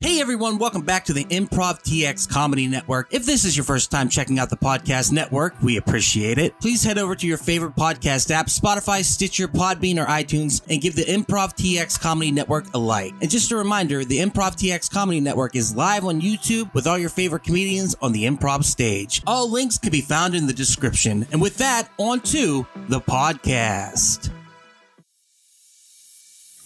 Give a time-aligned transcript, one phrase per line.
[0.00, 3.14] Hey everyone, welcome back to the Improv TX Comedy Network.
[3.14, 6.52] If this is your first time checking out the podcast network, we appreciate it.
[6.60, 10.96] Please head over to your favorite podcast app, Spotify, Stitcher, Podbean, or iTunes, and give
[10.96, 13.14] the Improv TX Comedy Network a like.
[13.22, 16.98] And just a reminder, the Improv TX Comedy Network is live on YouTube with all
[16.98, 19.22] your favorite comedians on the improv stage.
[19.26, 21.26] All links can be found in the description.
[21.32, 24.30] And with that, on to the podcast.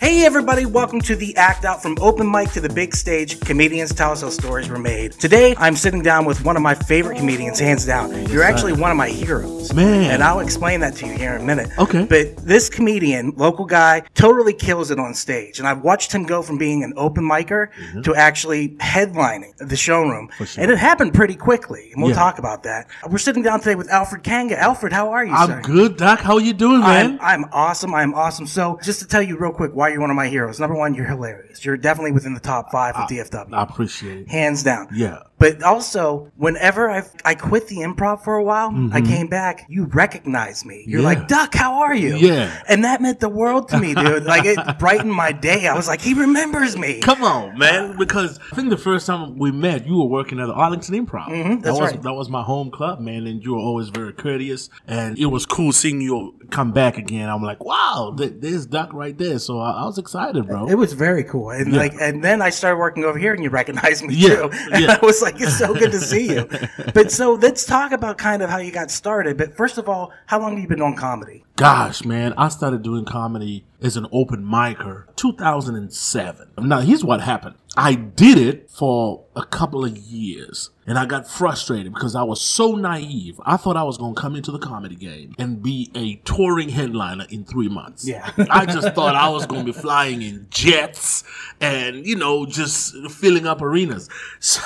[0.00, 3.38] Hey everybody, welcome to the Act Out from Open Mic to the Big Stage.
[3.40, 5.12] Comedians tell us how stories were made.
[5.12, 8.26] Today, I'm sitting down with one of my favorite comedians, hands down.
[8.30, 9.74] You're actually one of my heroes.
[9.74, 10.10] Man.
[10.10, 11.68] And I'll explain that to you here in a minute.
[11.78, 12.06] Okay.
[12.06, 15.58] But this comedian, local guy, totally kills it on stage.
[15.58, 17.68] And I've watched him go from being an open micer
[18.02, 20.28] to actually headlining the showroom.
[20.28, 20.44] Mm-hmm.
[20.44, 20.62] sure.
[20.62, 21.90] And it happened pretty quickly.
[21.92, 22.16] And we'll Yeah.
[22.16, 22.88] talk about that.
[23.06, 24.56] We're sitting down today with Alfred Kainga.
[24.56, 25.56] Alfred, how are you, sir?
[25.56, 26.20] I'm good, Doc.
[26.20, 27.18] How are you doing, man?
[27.20, 27.94] I'm, I'm awesome.
[27.94, 28.46] I'm awesome.
[28.46, 30.60] So, just to tell you real quick why you're one of my heroes.
[30.60, 31.64] Number one, you're hilarious.
[31.64, 33.54] You're definitely within the top five of DFW.
[33.54, 34.28] I appreciate it.
[34.28, 34.88] Hands down.
[34.92, 35.22] Yeah.
[35.40, 39.64] But also, whenever I I quit the improv for a while, I came back.
[39.68, 40.84] You recognize me.
[40.86, 41.08] You're Mm-hmm.
[41.12, 41.18] Yeah.
[41.20, 42.14] like, Doc, how are you?
[42.16, 42.62] Yeah.
[42.68, 44.24] And that meant the world to me, dude.
[44.24, 45.66] like it brightened my day.
[45.66, 47.00] I was like, he remembers me.
[47.00, 47.96] Come on, man.
[47.96, 51.28] Because I think the first time we met, you were working at the Arlington Improv.
[51.28, 52.02] Mm-hmm, that's that was right.
[52.02, 54.68] that was my home club, man, and you were always very courteous.
[54.86, 57.30] And it was cool seeing you come back again.
[57.30, 59.38] I'm like, wow, th- there's Doc right there.
[59.38, 60.68] So I, I was excited, bro.
[60.68, 61.78] It was very cool, and Yeah.
[61.78, 64.50] like, and then I started working over here, and you recognized me Yeah, too.
[64.72, 64.98] And yeah.
[65.00, 66.48] I was like, "It's so good to see you."
[66.94, 69.36] But so let's talk about kind of how you got started.
[69.36, 71.44] But first of all, how long have you been on comedy?
[71.56, 76.48] Gosh, man, I started doing comedy as an open micer 2007.
[76.58, 77.56] Now, here's what happened.
[77.80, 82.42] I did it for a couple of years and I got frustrated because I was
[82.42, 83.40] so naive.
[83.46, 86.68] I thought I was going to come into the comedy game and be a touring
[86.68, 88.06] headliner in three months.
[88.06, 88.30] Yeah.
[88.50, 91.24] I just thought I was going to be flying in jets
[91.58, 94.10] and, you know, just filling up arenas.
[94.40, 94.60] So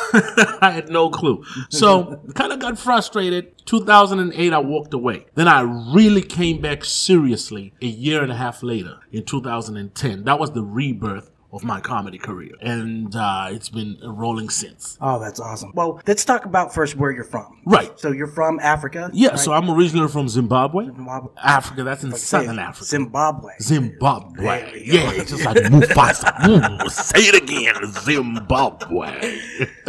[0.61, 1.45] I had no clue.
[1.69, 3.53] So kind of got frustrated.
[3.67, 5.27] 2008, I walked away.
[5.35, 10.25] Then I really came back seriously a year and a half later in 2010.
[10.25, 12.53] That was the rebirth of my comedy career.
[12.61, 14.99] And uh, it's been rolling since.
[15.01, 15.73] Oh, that's awesome.
[15.75, 17.61] Well, let's talk about first where you're from.
[17.65, 17.99] Right.
[17.99, 19.11] So you're from Africa.
[19.13, 19.39] Yeah, right?
[19.39, 20.87] so I'm originally from Zimbabwe.
[20.87, 21.31] Zimbabwe.
[21.43, 22.59] Africa, that's in southern.
[22.59, 22.85] Africa.
[22.85, 23.53] Zimbabwe.
[23.61, 24.45] Zimbabwe.
[24.45, 24.93] There we go.
[24.95, 26.35] Yeah, just like Mufasa.
[26.45, 29.39] Mm, say it again, Zimbabwe.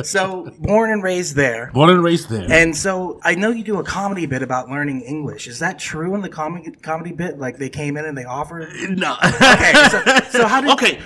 [0.03, 1.69] so born and raised there.
[1.73, 2.45] Born and raised there.
[2.49, 5.47] And so I know you do a comedy bit about learning English.
[5.47, 7.39] Is that true in the comedy comedy bit?
[7.39, 8.69] Like they came in and they offered?
[8.89, 9.17] no.
[9.23, 10.99] Okay, so, so how did okay,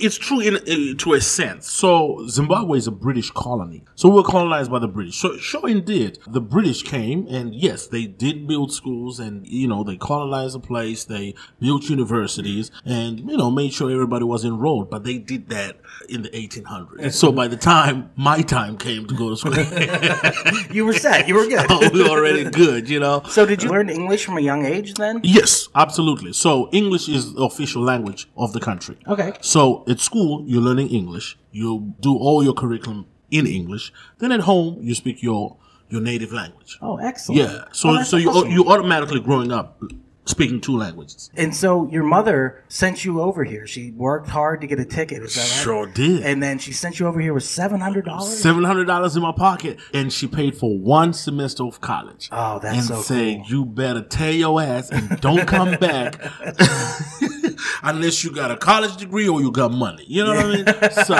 [0.00, 1.70] it's true in, in to a sense.
[1.70, 3.84] So Zimbabwe is a British colony.
[3.94, 5.16] So we were colonized by the British.
[5.16, 9.84] So sure, indeed, the British came and yes, they did build schools and you know
[9.84, 11.04] they colonized the place.
[11.04, 14.90] They built universities and you know made sure everybody was enrolled.
[14.90, 17.12] But they did that in the 1800s.
[17.12, 19.54] So by the time my time came to go to school,
[20.74, 21.28] you were set?
[21.28, 21.68] You were good.
[21.92, 22.88] we were already good.
[22.88, 23.22] You know.
[23.28, 25.20] So did you learn English from a young age then?
[25.22, 26.32] Yes, absolutely.
[26.32, 28.96] So English is the official language of the country.
[29.06, 29.32] Okay.
[29.40, 31.36] So at school, you're learning English.
[31.50, 33.92] You do all your curriculum in English.
[34.18, 35.56] Then at home, you speak your
[35.88, 36.78] your native language.
[36.80, 37.40] Oh, excellent.
[37.42, 37.64] Yeah.
[37.72, 38.50] So Oh, so you awesome.
[38.50, 39.82] you automatically growing up
[40.24, 41.30] speaking two languages.
[41.34, 43.66] And so your mother sent you over here.
[43.66, 45.20] She worked hard to get a ticket.
[45.22, 45.64] Is that right?
[45.64, 46.22] Sure did.
[46.22, 48.38] And then she sent you over here with seven hundred dollars.
[48.38, 52.28] Seven hundred dollars in my pocket, and she paid for one semester of college.
[52.32, 53.44] Oh, that's and so said, cool.
[53.48, 56.20] "You better tear your ass and don't come back
[57.82, 60.64] unless you got a college degree or you got money." You know what I mean?
[61.02, 61.16] So,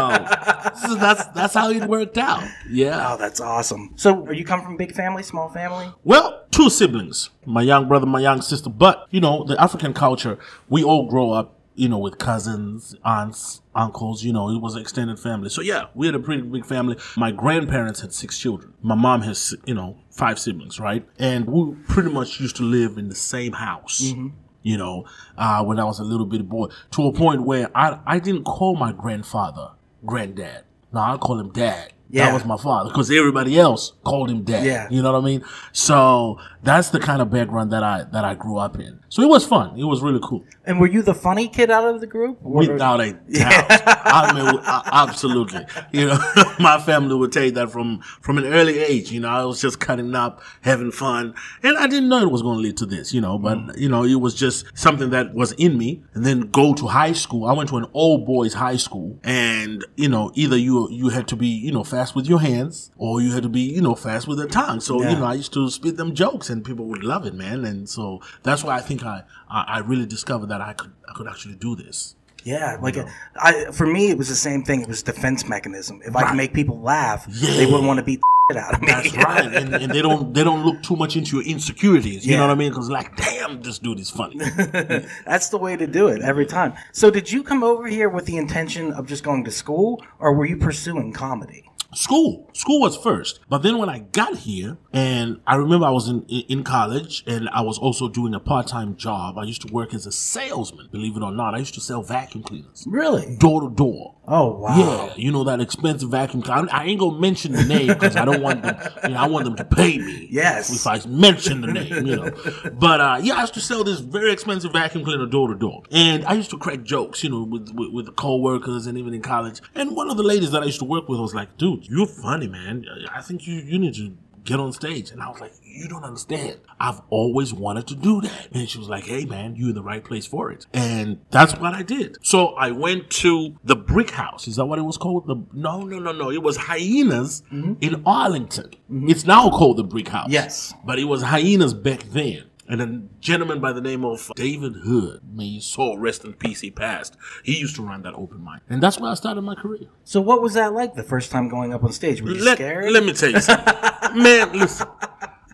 [0.86, 2.44] so that's that's how it worked out.
[2.68, 3.12] Yeah.
[3.12, 3.92] Oh, that's awesome.
[3.96, 5.90] So, are you come from big family, small family?
[6.04, 8.70] Well, two siblings, my young brother, my young sister.
[8.70, 10.38] But you know, the African culture,
[10.68, 14.22] we all grow up, you know, with cousins, aunts, uncles.
[14.24, 15.48] You know, it was an extended family.
[15.48, 16.96] So yeah, we had a pretty big family.
[17.16, 18.74] My grandparents had six children.
[18.82, 21.06] My mom has, you know, five siblings, right?
[21.18, 24.02] And we pretty much used to live in the same house.
[24.02, 24.28] Mm-hmm.
[24.62, 25.06] You know,
[25.36, 28.44] uh, when I was a little bitty boy, to a point where I I didn't
[28.44, 29.72] call my grandfather
[30.04, 30.64] granddad.
[30.92, 31.92] No, I call him dad.
[32.10, 32.26] Yeah.
[32.26, 34.66] That was my father because everybody else called him dad.
[34.66, 34.86] Yeah.
[34.90, 35.42] You know what I mean?
[35.72, 39.00] So that's the kind of background that I that I grew up in.
[39.08, 39.78] So it was fun.
[39.78, 40.44] It was really cool.
[40.64, 42.40] And were you the funny kid out of the group?
[42.40, 43.66] Without a doubt.
[44.06, 45.66] I mean, absolutely.
[45.92, 46.18] You know,
[46.60, 49.10] my family would tell you that from from an early age.
[49.10, 52.42] You know, I was just cutting up, having fun, and I didn't know it was
[52.42, 53.12] going to lead to this.
[53.12, 53.78] You know, but mm.
[53.78, 56.02] you know, it was just something that was in me.
[56.14, 57.46] And then go to high school.
[57.46, 61.26] I went to an old boys high school, and you know, either you you had
[61.28, 63.96] to be you know fast with your hands, or you had to be you know
[63.96, 64.80] fast with the tongue.
[64.80, 65.10] So Yeah.
[65.10, 67.64] you know, I used to spit them jokes, and people would love it, man.
[67.64, 71.12] And so that's why I think I I, I really discovered that I could I
[71.14, 72.14] could actually do this.
[72.44, 72.96] Yeah, like
[73.36, 74.82] I for me it was the same thing.
[74.82, 76.00] It was defense mechanism.
[76.04, 76.28] If I Right.
[76.28, 77.56] can make people laugh, Yeah.
[77.56, 78.88] they wouldn't want to beat the shit out of me.
[78.88, 82.26] That's right, and, and they don't they don't look too much into your insecurities.
[82.26, 82.38] You Yeah.
[82.40, 82.70] know what I mean?
[82.72, 84.38] Because like, damn, this dude is funny.
[85.30, 86.72] That's the way to do it every time.
[86.92, 90.32] So did you come over here with the intention of just going to school or
[90.34, 91.62] were you pursuing comedy?
[91.94, 96.08] school school was first but then when i got here and i remember i was
[96.08, 99.94] in in college and i was also doing a part-time job i used to work
[99.94, 103.36] as a salesman believe it or not i used to sell vacuum cleaners Really?
[103.36, 104.78] door to door Oh wow.
[104.78, 106.68] yeah, you know that expensive vacuum cleaner.
[106.70, 108.76] I ain't gonna mention the name because I don't want them.
[109.02, 110.28] You know, I want them to pay me.
[110.30, 110.70] Yes.
[110.72, 112.30] If I mention the name, you know.
[112.72, 115.82] But uh, yeah, I used to sell this very expensive vacuum cleaner door to door,
[115.90, 119.12] and I used to crack jokes, you know, with, with with the coworkers and even
[119.12, 119.60] in college.
[119.74, 122.06] And one of the ladies that I used to work with was like, "Dude, you're
[122.06, 122.86] funny, man.
[123.12, 126.04] I think you you need to." Get on stage, and I was like, "You don't
[126.04, 126.58] understand.
[126.80, 129.82] I've always wanted to do that." And she was like, "Hey, man, you're in the
[129.82, 132.18] right place for it." And that's what I did.
[132.22, 134.48] So I went to the Brick House.
[134.48, 135.26] Is that what it was called?
[135.26, 136.30] The no, no, no, no.
[136.30, 137.74] It was Hyenas mm-hmm.
[137.80, 138.70] in Arlington.
[139.08, 140.28] It's now called the Brick House.
[140.30, 140.74] Yes.
[140.84, 142.44] but it was Hyenas back then.
[142.72, 146.62] And a gentleman by the name of David Hood, may his soul rest in peace,
[146.62, 147.18] he passed.
[147.44, 148.62] He used to run that open mic.
[148.70, 149.88] And that's where I started my career.
[150.04, 152.22] So what was that like the first time going up on stage?
[152.22, 152.90] Were you Let, scared?
[152.90, 153.74] let me tell you something.
[154.22, 154.86] Man, listen.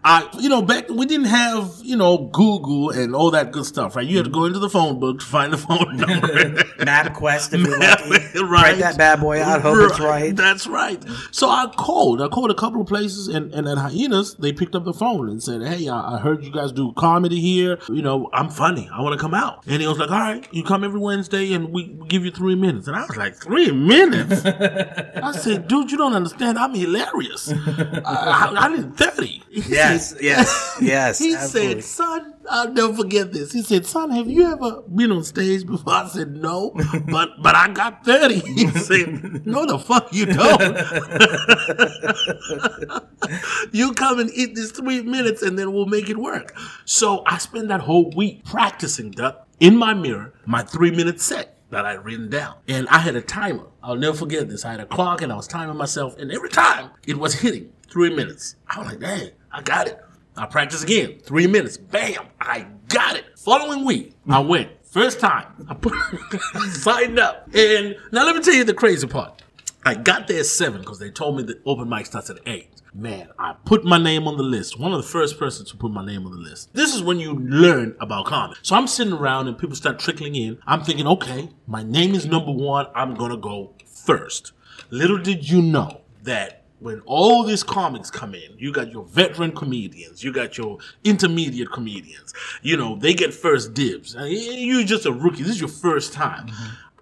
[0.05, 3.97] I, you know, back we didn't have, you know, Google and all that good stuff,
[3.97, 4.07] right?
[4.07, 6.29] You had to go into the phone book to find the phone number.
[6.79, 8.11] MapQuest if you're lucky.
[8.41, 8.63] right.
[8.69, 10.35] Write that bad boy out, hope it's right.
[10.35, 11.03] That's right.
[11.33, 12.23] So I called.
[12.23, 15.29] I called a couple of places, and, and at Hyenas, they picked up the phone
[15.29, 17.79] and said, Hey, I, I heard you guys do comedy here.
[17.89, 18.89] You know, I'm funny.
[18.93, 19.65] I want to come out.
[19.67, 22.31] And he was like, All right, you come every Wednesday, and we, we give you
[22.31, 22.87] three minutes.
[22.89, 24.45] And I was like, Three minutes?
[24.45, 26.59] I said, Dude, you don't understand.
[26.59, 27.53] I'm hilarious.
[27.53, 29.43] I, I, I did 30.
[29.51, 29.61] He
[30.21, 31.81] Yes, yes, yes, He absolutely.
[31.83, 33.53] said, Son, I'll never forget this.
[33.53, 35.93] He said, Son, have you ever been on stage before?
[35.93, 36.71] I said, No,
[37.11, 38.39] but but I got 30.
[38.41, 40.63] He said, No, the fuck you don't.
[43.73, 46.57] you come and eat these three minutes and then we'll make it work.
[46.85, 51.57] So I spent that whole week practicing that in my mirror, my three minute set
[51.71, 52.55] that I had written down.
[52.67, 53.67] And I had a timer.
[53.83, 54.65] I'll never forget this.
[54.65, 57.73] I had a clock and I was timing myself, and every time it was hitting
[57.91, 58.57] three minutes.
[58.69, 59.99] I was like, dang, I got it.
[60.37, 61.19] I practiced again.
[61.23, 61.77] Three minutes.
[61.77, 63.25] Bam, I got it.
[63.39, 64.71] Following week, I went.
[64.85, 65.95] First time, I put
[66.73, 67.49] signed up.
[67.55, 69.43] And now let me tell you the crazy part.
[69.85, 72.71] I got there at seven because they told me the open mic starts at eight.
[72.95, 74.79] Man, I put my name on the list.
[74.79, 76.73] One of the first persons to put my name on the list.
[76.75, 78.59] This is when you learn about comedy.
[78.63, 80.59] So I'm sitting around and people start trickling in.
[80.67, 82.87] I'm thinking, okay, my name is number one.
[82.95, 84.53] I'm gonna go first.
[84.91, 89.53] Little did you know that when all these comics come in, you got your veteran
[89.53, 92.33] comedians, you got your intermediate comedians.
[92.63, 94.17] You know, they get first dibs.
[94.17, 95.43] Uh, You're just a rookie.
[95.43, 96.51] This is your first time.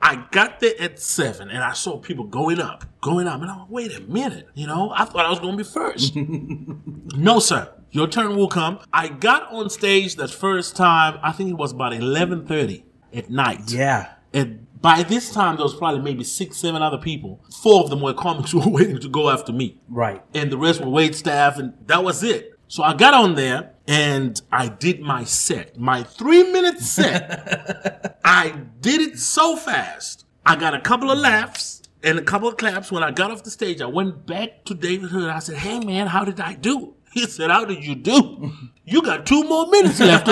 [0.00, 3.58] I got there at seven and I saw people going up, going up, and I'm
[3.60, 6.14] like, wait a minute, you know, I thought I was gonna be first.
[6.16, 7.72] no, sir.
[7.90, 8.80] Your turn will come.
[8.92, 13.30] I got on stage that first time, I think it was about eleven thirty at
[13.30, 13.72] night.
[13.72, 14.12] Yeah.
[14.34, 17.40] And by this time there was probably maybe six, seven other people.
[17.60, 20.22] Four of them were comics who were waiting to go after me Right.
[20.32, 22.52] and the rest were wait staff, and that was it.
[22.68, 28.20] So I got on there and I did my set, my three minute set.
[28.24, 30.24] I did it so fast.
[30.44, 32.92] I got a couple of laughs and a couple of claps.
[32.92, 35.28] When I got off the stage, I went back to David Hood.
[35.30, 36.94] I said, Hey man, how did I do?
[37.12, 38.52] He said, How did you do?
[38.88, 40.28] You got two more minutes left.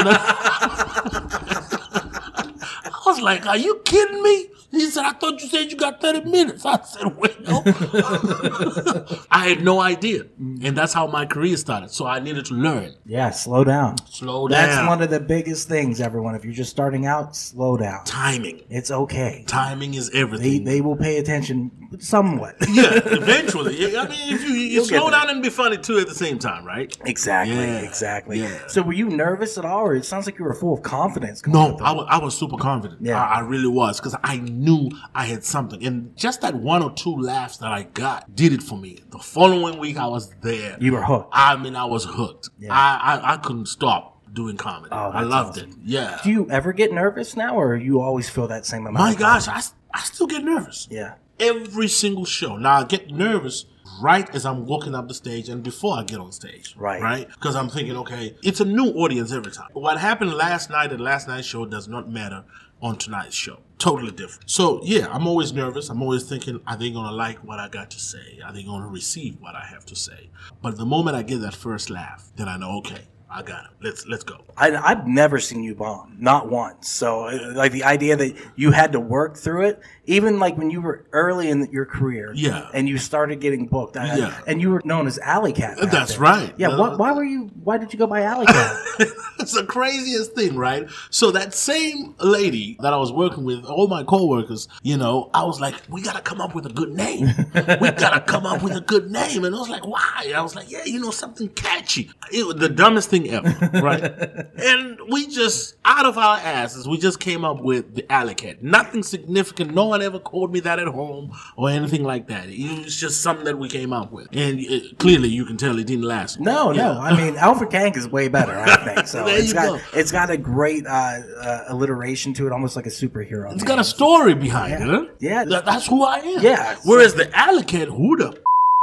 [3.06, 4.46] I was like, Are you kidding me?
[4.75, 6.64] He said, I thought you said you got 30 minutes.
[6.64, 7.62] I said, wait, Well,
[9.31, 10.25] I had no idea.
[10.38, 11.90] And that's how my career started.
[11.90, 12.95] So I needed to learn.
[13.07, 13.97] Yeah, slow down.
[14.07, 14.69] Slow down.
[14.69, 16.35] That's one of the biggest things, everyone.
[16.35, 18.04] If you're just starting out, slow down.
[18.04, 18.62] Timing.
[18.71, 19.45] It's okay.
[19.47, 20.64] Timing is everything.
[20.64, 22.57] they will pay attention somewhat.
[22.73, 23.97] yeah, eventually.
[23.97, 26.38] I mean, if you, you You'll slow down and be funny too at the same
[26.38, 26.97] time, right?
[27.04, 28.40] Exactly, Yeah, exactly.
[28.40, 28.66] yeah.
[28.66, 31.47] So were you nervous at all, or it sounds like you were full of confidence?
[31.47, 33.00] No, I was, I was super confident.
[33.02, 33.23] Yeah.
[33.23, 35.85] I, I really was because I knew I had something.
[35.85, 39.00] And just that one or two laughs that I got did it for me.
[39.11, 40.76] The following week, I was there.
[40.80, 41.30] You were hooked.
[41.33, 42.50] I mean, I was hooked.
[42.59, 42.73] Yeah.
[42.73, 44.88] I, I, I couldn't stop doing comedy.
[44.92, 45.71] Oh, I loved awesome.
[45.71, 45.76] it.
[45.85, 46.18] Yeah.
[46.25, 48.94] Do you ever get nervous now, or you always feel that same amount?
[48.94, 49.47] My gosh.
[49.49, 50.88] I, I still get nervous.
[50.90, 51.14] Yeah.
[51.38, 52.56] Every single show.
[52.56, 53.66] Now, I get nervous
[54.00, 56.75] right as I'm walking up the stage and before I get on stage.
[56.76, 57.00] Right.
[57.00, 57.28] Right?
[57.28, 59.68] Because I'm thinking, okay, it's a new audience every time.
[59.73, 62.44] What happened last night at last night's show does not matter
[62.81, 63.61] on tonight's show.
[63.78, 64.49] Totally different.
[64.49, 65.90] So, yeah, I'm always nervous.
[65.90, 68.40] I'm always thinking, are they to like what I got to say?
[68.45, 70.31] Are they to receive what I have to say?
[70.62, 73.73] But the moment I get that first laugh, then I know, okay, I got him.
[73.83, 74.45] Let's let's go.
[74.57, 76.88] I, I've never seen you bomb, not once.
[76.88, 77.23] So,
[77.54, 81.04] like the idea that you had to work through it, even like when you were
[81.12, 82.68] early in your career, Yeah.
[82.75, 84.34] and you started getting booked, I- Yeah.
[84.46, 85.78] and you were known as Alley Cat.
[85.90, 86.52] That's right.
[86.58, 86.68] Yeah.
[86.68, 87.50] Uh, What, why were you?
[87.62, 88.76] Why did you go by Alley Cat?
[89.38, 90.88] it's the craziest thing, right?
[91.11, 95.44] So that same lady that I was working with, all my coworkers, you know, I
[95.44, 97.28] was like, we gotta come up with a good name.
[97.54, 99.44] we gotta come up with a good name.
[99.44, 100.32] And I was like, why?
[100.34, 102.11] I was like, yeah, you know, something catchy.
[102.32, 103.49] It was the dumbest thing ever,
[103.80, 104.02] right?
[104.58, 108.62] and we just, out of our asses, we just came up with the Alley Cat.
[108.62, 109.75] Nothing significant.
[109.75, 112.48] No one ever called me that at home or anything like that.
[112.48, 114.28] It was just something that we came up with.
[114.32, 116.40] And uh clearly, you can tell it didn't last.
[116.40, 116.92] No, Yeah.
[116.92, 117.00] no.
[117.00, 118.56] I mean, Alfred Kank is way better.
[118.58, 119.26] I think so.
[119.26, 119.80] It's got go.
[120.00, 123.52] it's got a great uh, uh, alliteration to it, almost like a superhero.
[123.54, 125.04] It's got a story behind it, huh?
[125.20, 125.44] Yeah.
[125.44, 126.40] That- that's who I am.
[126.42, 126.76] Yeah.
[126.84, 128.28] Whereas the alley cat, who the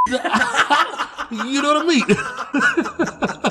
[1.46, 3.51] you know what I mean?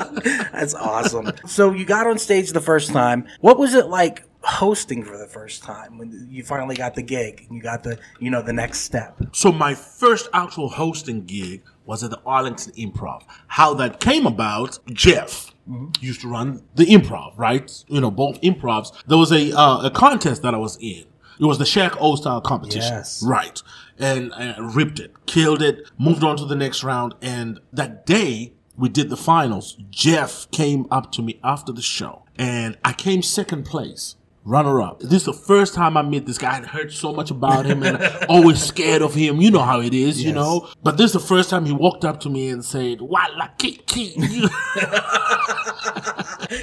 [0.61, 1.31] That's awesome.
[1.45, 3.27] so you got on stage the first time.
[3.41, 7.45] What was it like hosting for the first time when you finally got the gig
[7.47, 9.19] and you got the you know the next step?
[9.33, 13.23] so my first actual hosting gig was at the Arlington Improv.
[13.47, 15.53] How that came about, Jeff
[15.99, 17.83] used to run the improv, right?
[17.87, 18.91] You know, both improvs.
[19.07, 21.05] There was a uh, a contest that I was in.
[21.39, 23.23] It was the Shaq O style competition, Yes.
[23.23, 23.59] right?
[23.97, 27.15] And I ripped it, killed it, moved on to the next round.
[27.21, 29.77] And that day we did the finals.
[29.89, 34.15] Jeff came up to me after the show, and I came second place.
[34.43, 35.01] Runner up.
[35.01, 36.57] This is the first time I met this guy.
[36.57, 39.39] I heard so much about him and always scared of him.
[39.39, 40.67] You know how it is, you know.
[40.81, 44.15] But this is the first time he walked up to me and said, "Wala kiki,
[44.17, 44.49] you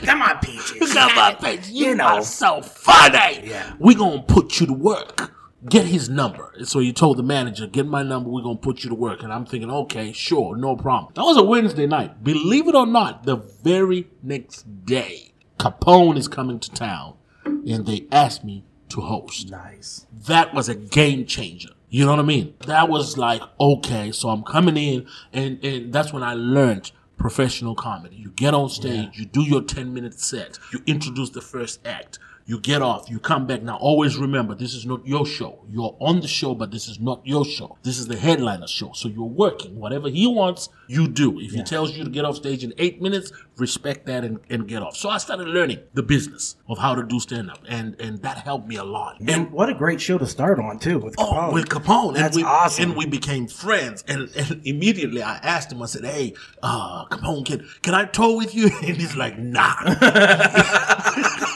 [0.03, 0.93] Come on, Peaches.
[0.93, 1.71] got my face.
[1.71, 2.05] You, You know.
[2.05, 3.49] are so funny.
[3.49, 3.75] Yeah.
[3.79, 5.33] We gonna put you to work.
[5.69, 8.31] Get his number." And so he told the manager, "Get my number.
[8.31, 11.37] We're gonna put you to work." And I'm thinking, "Okay, sure, no problem." That was
[11.37, 12.23] a Wednesday night.
[12.23, 18.07] Believe it or not, the very next day, Capone is coming to town, and they
[18.13, 20.07] asked me to host Nice.
[20.27, 21.71] that was a game changer.
[21.91, 22.55] You know what I mean?
[22.67, 27.75] That was like, okay, so I'm coming in and, and that's when I learned professional
[27.75, 28.17] comedy.
[28.17, 32.19] You get on stage, you do your 10 minute set, you introduce the first act,
[32.49, 33.63] you get off, you come back.
[33.63, 35.61] Now always remember, this is not your show.
[35.71, 37.77] You're on the show, but this is not your show.
[37.83, 38.93] This is the headliner show.
[38.95, 39.79] So you're working.
[39.79, 41.39] Whatever he wants, you do.
[41.39, 44.67] If he tells you to get off stage in eight minutes, respect that and, and
[44.67, 44.97] get off.
[44.97, 48.39] So I started learning the business of how to do stand up and, and that
[48.39, 49.21] helped me a lot.
[49.21, 51.53] And And what a great show to start on too with Oh, Capone.
[51.53, 52.15] with Capone.
[52.15, 52.83] That's and we, awesome.
[52.85, 54.05] And we became friends.
[54.09, 58.39] And, and immediately I asked him, I said, hey, uh, Capone, can, can I tour
[58.39, 58.71] with you?
[58.89, 59.75] And he's like, nah.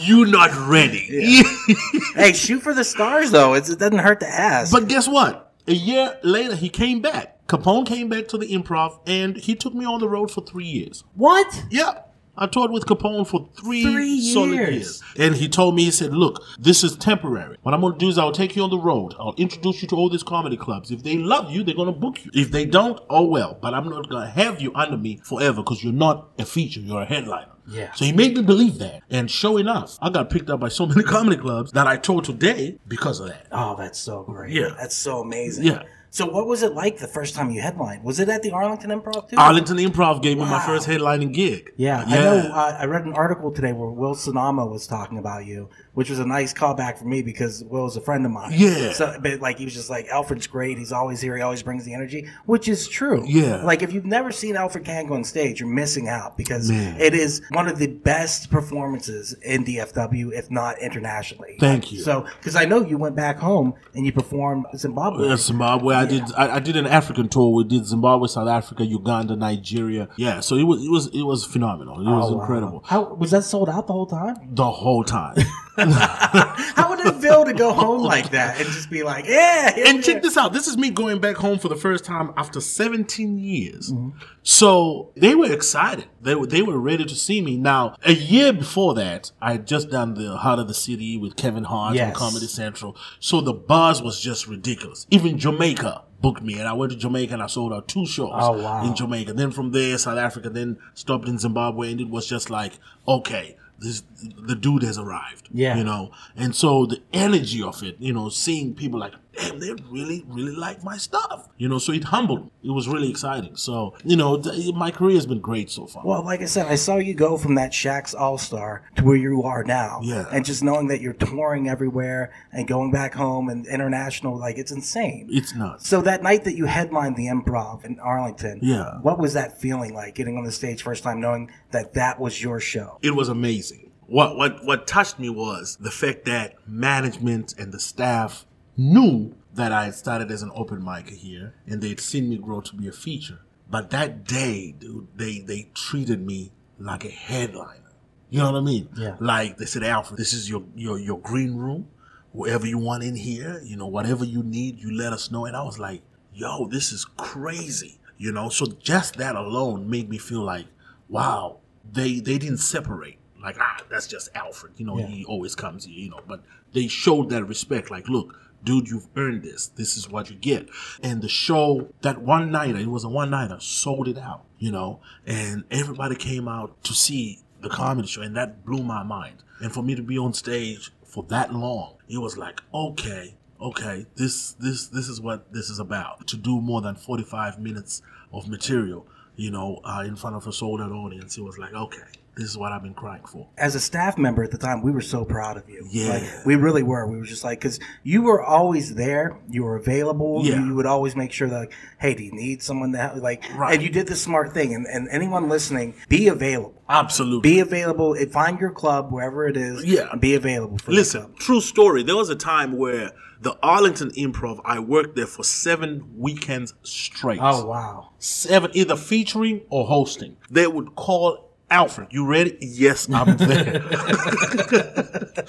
[0.00, 1.42] you not ready.
[2.14, 3.54] hey, shoot for the stars though.
[3.54, 4.72] It's, it doesn't hurt to ask.
[4.72, 5.52] but guess what?
[5.66, 7.46] A year later, he came back.
[7.46, 10.66] Capone came back to the improv and he took me on the road for three
[10.66, 11.04] years.
[11.14, 11.64] what?
[11.70, 12.02] Yeah.
[12.38, 14.70] I toured with Capone for three, Three solid years.
[14.74, 15.02] years.
[15.18, 17.56] And he told me, he said, look, this is temporary.
[17.62, 19.14] What I'm going to do is I'll take you on the road.
[19.18, 20.90] I'll introduce you to all these comedy clubs.
[20.90, 22.30] If they love you, they're going to book you.
[22.34, 23.58] If they don't, oh well.
[23.60, 26.80] But I'm not going to have you under me forever because you're not a feature.
[26.80, 27.52] You're a headliner.
[27.70, 27.92] Yeah.
[27.92, 29.02] So he made me believe that.
[29.10, 32.22] And sure enough, I got picked up by so many comedy clubs that I tour
[32.22, 33.46] today because of that.
[33.52, 34.52] Oh, that's so great.
[34.54, 34.70] Yeah.
[34.78, 35.64] That's so amazing.
[35.64, 35.82] Yeah.
[36.10, 38.02] So what was it like the first time you headlined?
[38.02, 39.36] Was it at the Arlington Improv too?
[39.36, 40.66] Arlington Improv gave me my Wow.
[40.66, 41.72] first headlining gig.
[41.76, 42.36] Yeah, I know.
[42.52, 46.18] Uh, I read an article today where Will Sonama was talking about you, which was
[46.18, 48.52] a nice callback for me because Will's a friend of mine.
[48.54, 48.92] Yeah.
[48.92, 50.78] So, but like he was just like Alfred's great.
[50.78, 51.36] He's always here.
[51.36, 53.22] He always brings the energy, which is true.
[53.26, 53.62] Yeah.
[53.62, 56.98] Like if you've never seen Alfred Kank on stage, you're missing out because Man.
[57.00, 61.56] it is one of the best performances in DFW, if not internationally.
[61.60, 62.00] Thank you.
[62.00, 65.28] So, because I know you went back home and you performed Zimbabwe.
[65.28, 65.97] Uh, Zimbabwe.
[66.02, 66.22] I did.
[66.36, 67.52] I, I did an African tour.
[67.54, 70.08] We did Zimbabwe, South Africa, Uganda, Nigeria.
[70.16, 70.40] Yeah.
[70.40, 70.84] So it was.
[70.84, 71.06] It was.
[71.08, 72.00] It was phenomenal.
[72.00, 72.40] It oh, was Oh, wow.
[72.40, 74.36] incredible How was that sold out the whole time?
[74.50, 75.36] the whole time.
[75.78, 80.02] How would it feel to go home like that and just be like, yeah, and
[80.02, 80.52] check this out.
[80.52, 83.92] This is me going back home for the first time after 17 years.
[83.92, 84.18] Mm-hmm.
[84.42, 86.06] So they were excited.
[86.22, 87.56] They were they were ready to see me.
[87.56, 91.36] Now a year before that, I had just done the Hart of the City with
[91.36, 92.08] Kevin Hart Yes.
[92.08, 92.96] on Comedy Central.
[93.20, 95.06] So the buzz was just ridiculous.
[95.10, 98.30] Even Jamaica booked me, and I went to Jamaica and I sold out two shows
[98.32, 98.84] Oh, wow.
[98.84, 99.34] in Jamaica.
[99.34, 100.50] Then from there, South Africa.
[100.50, 102.72] Then stopped in Zimbabwe, and it was just like
[103.06, 103.56] okay.
[103.80, 104.02] This,
[104.38, 105.76] the dude has arrived, Yeah.
[105.76, 109.72] you know, and so the energy of it, you know, seeing people like damn, they
[109.88, 111.48] really, really like my stuff.
[111.58, 112.50] You know, so it humbled me.
[112.64, 113.54] It was really exciting.
[113.54, 116.04] So, you know, th- my career has been great so far.
[116.04, 119.14] Well, like I said, I saw you go from that Shaq's All Star to where
[119.16, 120.00] you are now.
[120.02, 120.24] Yeah.
[120.32, 124.72] And just knowing that you're touring everywhere and going back home and international, like it's
[124.72, 125.28] insane.
[125.30, 125.88] it's nuts.
[125.88, 128.98] So that night that you headlined the Improv in Arlington, Yeah.
[129.02, 132.42] what was that feeling like getting on the stage first time, knowing that that was
[132.42, 132.98] your show?
[133.02, 133.87] it was amazing.
[134.08, 139.70] What what what touched me was the fact that management and the staff knew that
[139.70, 142.88] I had started as an open micer here, and they'd seen me grow to be
[142.88, 143.40] a feature.
[143.70, 147.92] But that day, dude, they they treated me like a headliner.
[148.30, 148.88] You know what I mean?
[148.96, 149.16] Yeah.
[149.20, 151.88] Like they said, Alfred, this is your your your green room.
[152.32, 155.44] Whatever you want in here, you know, whatever you need, you let us know.
[155.44, 156.00] And I was like,
[156.32, 157.98] yo, this is crazy.
[158.16, 160.66] You know, so just that alone made me feel like,
[161.10, 161.58] wow,
[161.90, 163.17] they they didn't separate.
[163.48, 164.72] Like, ah, that's just Alfred.
[164.76, 165.06] You know, Yeah.
[165.06, 166.20] he always comes here, you know.
[166.26, 166.40] But
[166.74, 167.90] they showed that respect.
[167.90, 169.68] Like, look, dude, you've earned this.
[169.68, 170.68] This is what you get.
[171.02, 174.70] And the show, that one nighter, it was a one nighter, sold it out, you
[174.70, 179.36] know, and everybody came out to see the comedy show, and that blew my mind.
[179.62, 184.06] And for me to be on stage for that long, it was like, okay, okay,
[184.16, 186.26] this this this is what this is about.
[186.28, 188.02] To do more than forty five minutes
[188.32, 191.72] of material, you know, uh, in front of a sold out audience, it was like,
[191.74, 193.48] okay, this is what I've been crying for.
[193.58, 195.84] As a staff member at the time, we were so proud of you.
[195.90, 196.08] Yeah.
[196.14, 197.06] Like, we really were.
[197.06, 199.36] We were just like, because you were always there.
[199.50, 200.42] You were available.
[200.44, 200.64] Yeah.
[200.64, 203.16] You would always make sure that, like, hey, do you need someone to help?
[203.16, 203.74] Like, Right.
[203.74, 204.74] and you did the smart thing.
[204.74, 206.80] And, and anyone listening, be available.
[206.88, 207.50] Absolutely.
[207.50, 208.14] Be available.
[208.30, 209.84] Find your club wherever it is.
[209.84, 210.08] Yeah.
[210.12, 212.02] and Be available for Listen, true story.
[212.04, 217.38] There was a time where the Arlington Improv, I worked there for seven weekends straight.
[217.42, 218.10] Oh wow.
[218.18, 220.36] Seven, either featuring or hosting.
[220.50, 222.56] They would call Alfred, you ready?
[222.60, 223.82] Yes, I'm there.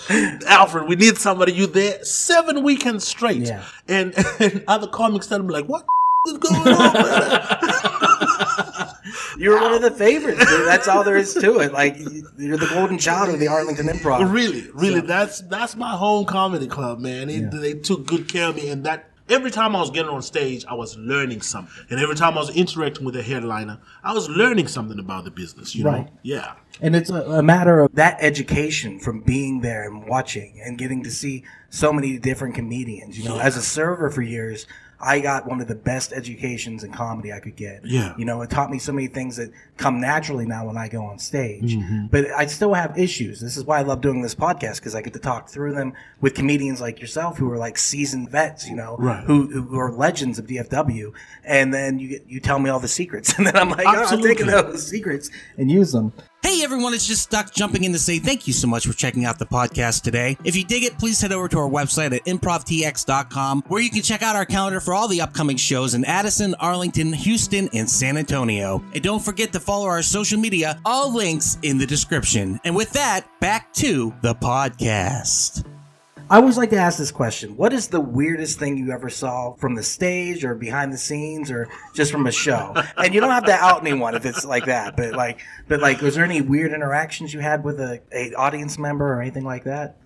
[0.47, 1.53] Alfred, we need somebody.
[1.53, 2.03] You there?
[2.03, 3.43] Seven weekends straight.
[3.43, 3.63] Yeah.
[3.87, 5.85] And, and other comics tell me like, what
[6.27, 6.93] is going on?
[6.93, 7.55] man?"
[9.37, 10.43] You were one of the favorites.
[10.65, 11.71] That's all there is to it.
[11.71, 11.97] Like
[12.37, 14.29] you're the golden child of the Arlington Improv.
[14.31, 17.29] really, really, that's that's my home comedy club, man.
[17.29, 20.21] It, They took good care of me, and that every time I was getting on
[20.21, 24.13] stage, I was learning something, and every time I was interacting with a headliner, I
[24.13, 25.75] was learning something about the business.
[25.75, 26.05] You Right.
[26.05, 26.11] know?
[26.23, 26.53] Yeah.
[26.81, 31.03] And it's a, a matter of that education from being there and watching and getting
[31.03, 33.17] to see so many different comedians.
[33.17, 33.43] You know, Yeah.
[33.43, 34.65] as a server for years,
[35.01, 37.85] I got one of the best educations in comedy I could get.
[37.85, 38.13] Yeah.
[38.17, 41.03] You know, it taught me so many things that come naturally now when I go
[41.05, 41.75] on stage.
[41.75, 42.07] Mm-hmm.
[42.07, 43.39] But I still have issues.
[43.39, 45.93] This is why I love doing this podcast because I get to talk through them
[46.19, 49.23] with comedians like yourself who are like seasoned vets, you know, Right.
[49.23, 51.13] who, who are legends of DFW.
[51.45, 53.33] And then you get, you tell me all the secrets.
[53.39, 56.11] And then I'm like, oh, I'm taking those secrets and use them.
[56.41, 59.25] Hey everyone, it's just Doc jumping in to say thank you so much for checking
[59.25, 60.37] out the podcast today.
[60.45, 64.01] If you dig it, please head over to our website at improvtx.com where you can
[64.01, 68.17] check out our calendar for all the upcoming shows in Addison, Arlington, Houston, and San
[68.17, 68.81] Antonio.
[68.93, 72.59] And don't forget to follow our social media, all links in the description.
[72.63, 75.65] And with that, back to the podcast.
[76.29, 77.57] I always like to ask this question.
[77.57, 81.49] What is the weirdest thing you ever saw from the stage or behind the scenes
[81.49, 82.75] or just from a show?
[82.97, 86.01] And you don't have to out anyone if it's like that, but like but like
[86.01, 89.63] was there any weird interactions you had with a, a audience member or anything like
[89.63, 89.97] that?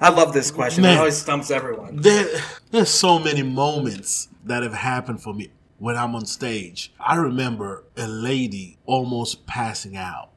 [0.00, 0.84] I love this question.
[0.84, 1.96] It always stumps everyone.
[1.96, 2.26] There,
[2.70, 6.92] there's so many moments that have happened for me when I'm on stage.
[6.98, 10.30] I remember a lady almost passing out,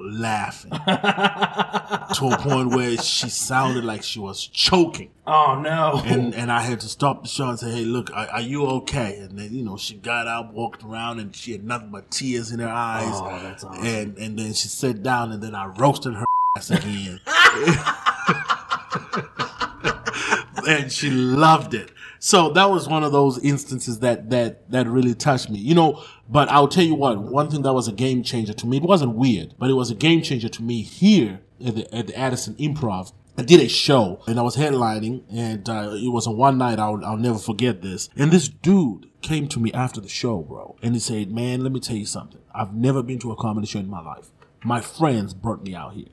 [0.00, 5.10] laughing to a point where she sounded like she was choking.
[5.26, 6.02] Oh no.
[6.04, 8.66] And and I had to stop the show and say, "Hey, look, are, are you
[8.66, 12.10] okay?" And then you know she got up, walked around, and she had nothing but
[12.10, 13.14] tears in her eyes.
[13.14, 13.84] Oh, that's awesome.
[13.84, 16.24] And and then she sat down, and then I roasted her
[16.56, 17.20] ass again.
[20.68, 21.90] and she loved it.
[22.20, 25.58] So that was one of those instances that that that really touched me.
[25.58, 28.66] You know, but I'll tell you what, one thing that was a game changer to
[28.66, 31.94] me, it wasn't weird, but it was a game changer to me here at the
[31.94, 33.12] at the Addison Improv.
[33.38, 36.80] I did a show and I was headlining and uh, it was a one night
[36.80, 38.08] I'll, I'll never forget this.
[38.16, 40.76] And this dude came to me after the show, bro.
[40.82, 42.40] And he said, man, let me tell you something.
[42.52, 44.30] I've never been to a comedy show in my life.
[44.64, 46.08] My friends brought me out here.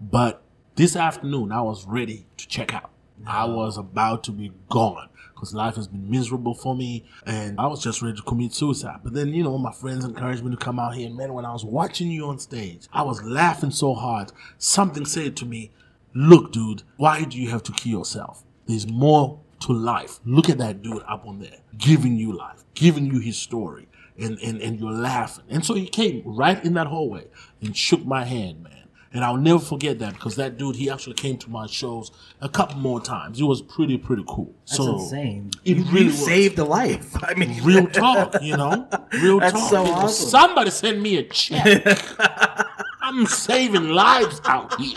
[0.00, 0.44] But
[0.76, 2.92] this afternoon, I was ready to check out.
[3.26, 5.09] I was about to be gone
[5.40, 9.00] because life has been miserable for me and I was just ready to commit suicide.
[9.02, 11.06] But then, you know, my friends encouraged me to come out here.
[11.06, 14.32] And man, when I was watching you on stage, I was laughing so hard.
[14.58, 15.70] Something said to me,
[16.12, 18.42] Look, dude, why do you have to kill yourself?
[18.66, 20.20] There's more to life.
[20.24, 24.38] Look at that dude up on there, giving you life, giving you his story, and,
[24.40, 25.44] and, and you're laughing.
[25.48, 27.26] And so he came right in that hallway
[27.62, 28.79] and shook my hand, man.
[29.12, 32.48] And I'll never forget that because that dude, he actually came to my shows a
[32.48, 33.40] couple more times.
[33.40, 34.54] It was pretty, pretty cool.
[34.66, 35.50] That's so insane.
[35.64, 37.16] It you, really you saved a life.
[37.24, 38.88] I mean, Real talk, you know?
[39.14, 39.70] Real That's talk.
[39.70, 40.28] so awesome.
[40.28, 41.98] Somebody send me a check.
[43.02, 44.94] I'm saving lives out here.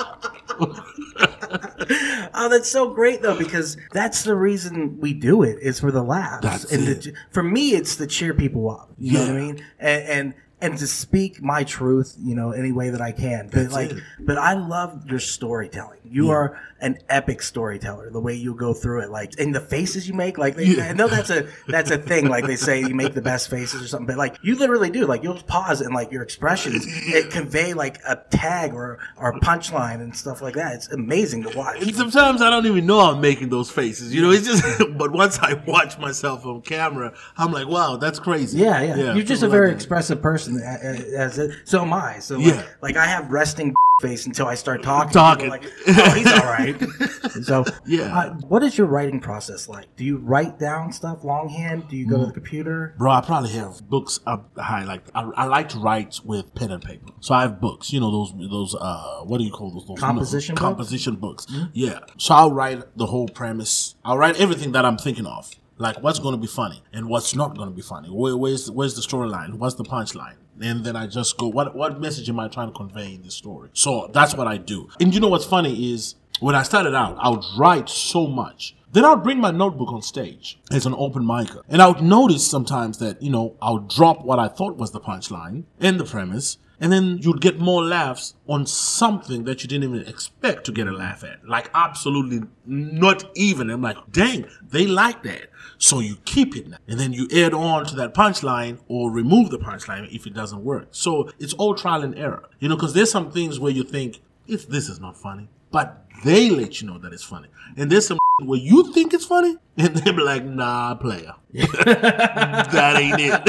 [2.36, 6.04] Oh, that's so great though, because that's the reason we do it is for the
[6.04, 6.44] laughs.
[6.44, 7.02] That's and it.
[7.04, 8.92] To, for me, it's to cheer people up.
[8.98, 9.66] You know what I mean?
[9.80, 13.48] And, and and to speak my truth, you know, any way that I can.
[13.48, 14.04] But That's like, it.
[14.20, 16.00] but I love your storytelling.
[16.06, 18.10] You are an epic storyteller.
[18.12, 20.86] The way you go through it, like, and the faces you make, like, they, Yeah.
[20.86, 22.30] I know that's a that's a thing.
[22.30, 24.08] Like they say, you make the best faces or something.
[24.08, 25.06] But like, you literally do.
[25.06, 30.02] Like, you'll pause and like your expressions it convey like a tag or or punchline
[30.02, 30.76] and stuff like that.
[30.76, 31.82] It's amazing to watch.
[31.82, 34.16] And sometimes I don't even know I'm making those faces.
[34.16, 34.64] You know, it's just.
[34.98, 38.60] but once I watch myself on camera, I'm like, wow, that's crazy.
[38.60, 39.14] Yeah, yeah.
[39.14, 40.53] You're just a very like expressive person.
[40.58, 42.20] A- a- As it, so am I.
[42.20, 42.64] So like, Yeah.
[42.82, 45.12] like I have resting face until I start talking.
[45.14, 45.50] Talking.
[45.50, 46.76] Like, oh, he's all right.
[47.44, 48.18] so Yeah.
[48.18, 49.96] uh, what is your writing process like?
[49.96, 51.88] Do you write down stuff longhand?
[51.90, 52.34] Do you go to the Mm.
[52.34, 52.96] computer?
[52.98, 54.84] Bro, I probably have books up high.
[54.84, 57.94] Like I, I like to write with pen and paper, so I have books.
[57.94, 59.86] You know those those uh what do you call those?
[59.88, 60.62] those Composition books?
[60.62, 61.46] composition books.
[61.74, 62.00] Yeah.
[62.18, 63.96] So I'll write the whole premise.
[64.04, 67.36] I'll write everything that I'm thinking of, like what's going to be funny and what's
[67.36, 68.10] not going to be funny.
[68.10, 69.54] Where, where's where's the storyline?
[69.60, 70.36] What's the punchline?
[70.62, 73.36] And then I just go, what what message am I trying to convey in this
[73.36, 73.70] story?
[73.74, 74.90] So that's what I do.
[75.00, 78.76] And you know what's funny is when I started out, I would write so much.
[78.92, 81.62] Then I would bring my notebook on stage as an open micer.
[81.68, 84.92] And I would notice sometimes that, you know, I would drop what I thought was
[84.92, 86.58] the punchline and the premise.
[86.84, 90.86] And then you'd get more laughs on something that you didn't even expect to get
[90.86, 91.48] a laugh at.
[91.48, 93.70] Like absolutely not even.
[93.70, 95.48] I'm like, dang, they like that.
[95.78, 96.78] So you keep it now.
[96.86, 100.62] And then you add on to that punchline or remove the punchline if it doesn't
[100.62, 100.90] work.
[100.92, 102.50] So it's all trial and error.
[102.60, 106.06] You know, because there's some things where you think, if this is not funny, but
[106.26, 107.48] they let you know that it's funny.
[107.78, 111.34] And there's some where you think it's funny, and they be like, nah, player.
[111.54, 113.42] that ain't it.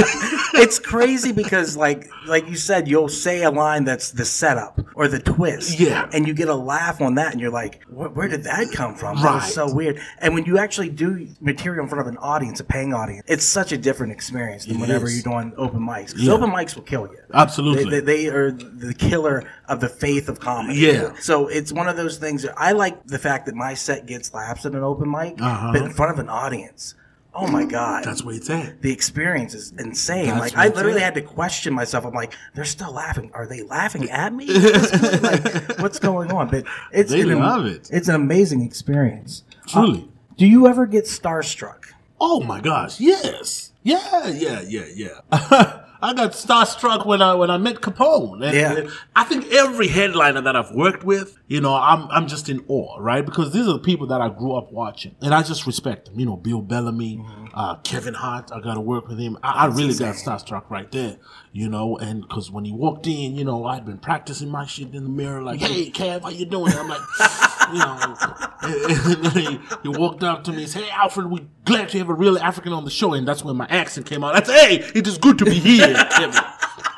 [0.54, 5.08] it's crazy because like like you said, you'll say a line that's the setup or
[5.08, 5.80] the twist.
[5.80, 6.08] Yeah.
[6.12, 9.16] And you get a laugh on that and you're like, where, did that come from?
[9.22, 9.98] That was so weird.
[10.18, 13.44] And when you actually do material in front of an audience, a paying audience, it's
[13.44, 15.14] such a different experience than It whenever is.
[15.24, 16.08] you're doing open mics.
[16.08, 16.32] Because Yeah.
[16.34, 17.18] open mics will kill you.
[17.32, 17.84] Absolutely.
[17.84, 20.78] They, they, they are the killer of the faith of comedy.
[20.78, 21.14] Yeah.
[21.20, 22.42] So it's one of those things.
[22.42, 25.72] That I like the fact that my set gets laughs at an open mic, Uh-huh.
[25.72, 26.94] but in front of an audience.
[27.36, 28.04] Oh my god!
[28.04, 28.80] That's what it's at.
[28.80, 30.26] the experience is insane.
[30.26, 31.04] That's like I literally it.
[31.04, 32.04] had to question myself.
[32.04, 33.32] I'm like, they're still laughing.
[33.34, 34.46] Are they laughing at me?
[34.54, 35.22] at this point?
[35.22, 36.48] like, what's going on?
[36.48, 37.90] But it's They an, love it.
[37.92, 39.42] It's an amazing experience.
[39.66, 40.02] Truly.
[40.02, 41.86] Uh, do you ever get starstruck?
[42.20, 43.72] Oh my gosh, yes.
[43.82, 45.80] Yeah, yeah, yeah, yeah.
[46.04, 48.44] I got starstruck when I when I met Capone.
[48.44, 48.76] And, Yeah.
[48.76, 52.62] and I think every headliner that I've worked with, you know, I'm I'm just in
[52.68, 53.24] awe, right?
[53.24, 56.20] Because these are the people that I grew up watching, and I just respect them.
[56.20, 57.43] You know, Bill Bellamy, mm-hmm.
[57.54, 58.50] Uh, Kevin Hart.
[58.52, 59.38] I got to work with him.
[59.42, 61.18] I, I really got starstruck right there,
[61.52, 61.96] you know.
[61.96, 65.08] And because when he walked in, you know, I'd been practicing my shit in the
[65.08, 67.00] mirror, like, "Hey, Kev, how you doing?" And I'm like,
[67.72, 68.16] you know,
[69.14, 71.98] and then he, he walked up to me and said, "Hey, Alfred, we're glad to
[71.98, 74.34] have a real African on the show." And that's when my accent came out.
[74.34, 76.42] I said, "Hey, it is good to be here, Kevin.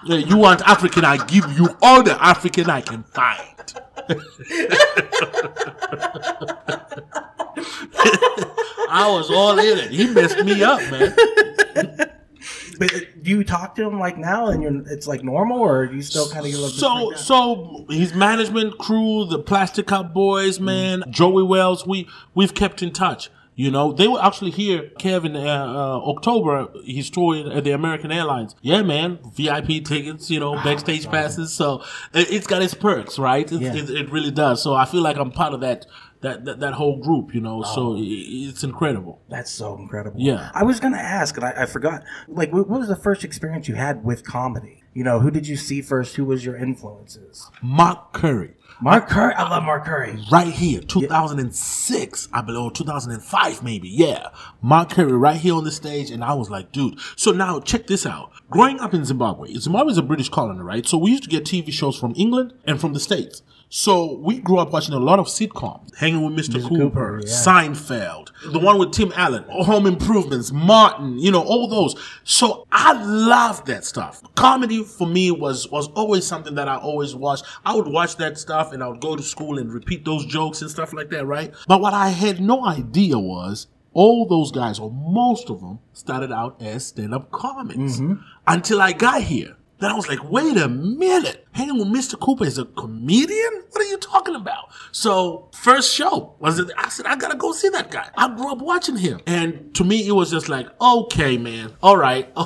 [0.06, 1.04] Yeah, you want African?
[1.04, 3.42] I give you all the African I can find."
[8.88, 9.90] I was all in it.
[9.90, 11.14] He messed me up, man.
[12.78, 12.90] But
[13.22, 16.02] do you talk to him like now, and you're it's like normal, or do you
[16.02, 16.78] still kind of get a little?
[16.78, 17.24] So, bit freaked out?
[17.24, 22.92] so his management crew, the Plastic Cup Boyz, man, Joey Wells, we we've kept in
[22.92, 23.30] touch.
[23.58, 26.68] You know, they were actually here, Kevin, uh, uh, October.
[26.84, 28.54] His tour at the American Airlines.
[28.60, 31.54] Yeah, man, VIP tickets, you know, backstage passes.
[31.54, 33.50] So it, it's got its perks, right?
[33.50, 33.74] It, Yeah.
[33.74, 34.62] it, it really does.
[34.62, 35.86] So I feel like I'm part of that
[36.20, 37.34] that that, that whole group.
[37.34, 39.22] You know, so i it's incredible.
[39.30, 40.20] That's so incredible.
[40.20, 40.50] Yeah.
[40.54, 42.02] I was gonna ask, and I, I forgot.
[42.28, 44.82] Like, what was the first experience you had with comedy?
[44.92, 46.16] You know, who did you see first?
[46.16, 47.50] Who was your influences?
[47.62, 48.55] Mark Curry.
[48.78, 49.32] Mark Curry.
[49.32, 50.18] I love Mark Curry.
[50.30, 53.88] right here, 2006, I believe, or 2005 maybe.
[53.88, 54.28] Yeah,
[54.60, 56.98] Mark Curry right here on the stage, and I was like, dude.
[57.16, 58.32] So now check this out.
[58.50, 60.86] Growing up in Zimbabwe, Zimbabwe is a British colony, right?
[60.86, 63.42] So we used to get TV shows from England and from the States.
[63.68, 66.62] So we grew up watching a lot of sitcoms, hanging with Mr.
[66.62, 67.32] Cooper, Cooper, yeah.
[67.32, 71.96] Seinfeld, the one with Tim Allen, Home Improvements, Martin, you know, all those.
[72.22, 74.22] So I loved that stuff.
[74.36, 77.44] Comedy for me was was always something that I always watched.
[77.64, 80.62] I would watch that stuff and I would go to school and repeat those jokes
[80.62, 81.52] and stuff like that, right?
[81.66, 86.30] But what I had no idea was all those guys, or most of them, started
[86.30, 88.22] out as stand-up comics mm-hmm.
[88.46, 89.56] until I got here.
[89.78, 91.45] Then I was like, wait a minute.
[91.56, 92.18] Hanging with Mr.
[92.20, 93.62] Cooper is a comedian?
[93.70, 94.68] What are you talking about?
[94.92, 96.70] So first show was it?
[96.76, 98.08] I said I gotta go see that guy.
[98.16, 101.96] I grew up watching him, and to me it was just like, okay, man, all
[101.96, 102.30] right.